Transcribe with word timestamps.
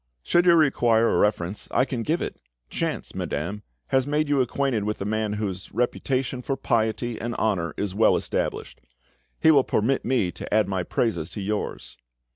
"Should 0.23 0.47
you 0.47 0.55
require 0.55 1.09
a 1.11 1.17
reference, 1.19 1.67
I 1.69 1.85
can 1.85 2.01
give 2.01 2.23
it. 2.23 2.35
Chance, 2.71 3.13
madame, 3.13 3.61
has 3.89 4.07
made 4.07 4.29
you 4.29 4.41
acquainted 4.41 4.83
with 4.83 4.99
a 4.99 5.05
man 5.05 5.33
whose, 5.33 5.71
reputation 5.71 6.41
for 6.41 6.57
piety 6.57 7.21
and 7.21 7.35
honour 7.35 7.75
is 7.77 7.93
well 7.93 8.17
established; 8.17 8.81
he 9.39 9.51
will 9.51 9.63
permit 9.63 10.03
me 10.03 10.31
to 10.31 10.51
add 10.51 10.67
my 10.67 10.81
praises 10.81 11.29
to 11.29 11.39
yours." 11.41 11.97